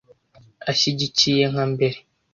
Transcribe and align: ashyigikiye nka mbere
ashyigikiye 0.71 1.43
nka 1.51 1.61
mbere 1.73 1.97